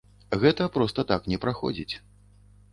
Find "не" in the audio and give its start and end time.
1.35-1.41